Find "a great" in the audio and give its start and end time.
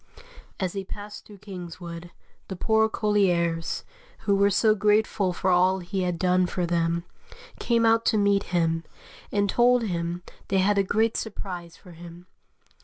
10.79-11.17